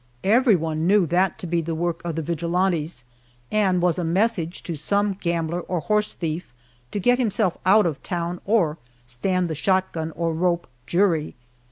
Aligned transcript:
Everyone 0.23 0.87
knew 0.87 1.05
that 1.05 1.37
to 1.37 1.45
have 1.45 1.51
been 1.51 1.65
the 1.65 1.75
work 1.75 2.01
of 2.03 2.15
vigilantes, 2.15 3.05
and 3.51 3.83
was 3.83 3.99
a 3.99 4.03
message 4.03 4.63
to 4.63 4.73
some 4.75 5.13
gambler 5.13 5.61
or 5.61 5.79
horse 5.81 6.13
thief 6.15 6.51
to 6.89 6.99
get 6.99 7.19
himself 7.19 7.55
out 7.67 7.85
of 7.85 8.01
town 8.01 8.41
or 8.47 8.79
stand 9.05 9.47
the 9.47 9.53
shotgun 9.53 10.09
or 10.13 10.33
rope 10.33 10.65
jury. 10.87 11.35